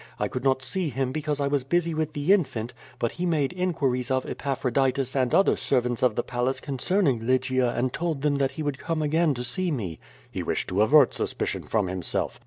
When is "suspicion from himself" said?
11.13-12.39